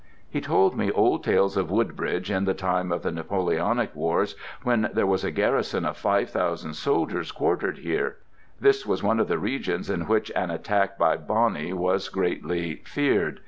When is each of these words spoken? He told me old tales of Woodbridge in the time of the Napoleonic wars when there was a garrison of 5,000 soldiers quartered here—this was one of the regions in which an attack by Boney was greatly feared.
He 0.27 0.41
told 0.41 0.75
me 0.75 0.89
old 0.89 1.23
tales 1.23 1.55
of 1.55 1.69
Woodbridge 1.69 2.31
in 2.31 2.45
the 2.45 2.55
time 2.55 2.91
of 2.91 3.03
the 3.03 3.11
Napoleonic 3.11 3.95
wars 3.95 4.35
when 4.63 4.89
there 4.95 5.05
was 5.05 5.23
a 5.23 5.29
garrison 5.29 5.85
of 5.85 5.95
5,000 5.95 6.73
soldiers 6.73 7.31
quartered 7.31 7.77
here—this 7.77 8.83
was 8.83 9.03
one 9.03 9.19
of 9.19 9.27
the 9.27 9.37
regions 9.37 9.91
in 9.91 10.07
which 10.07 10.31
an 10.35 10.49
attack 10.49 10.97
by 10.97 11.17
Boney 11.17 11.71
was 11.71 12.09
greatly 12.09 12.77
feared. 12.83 13.39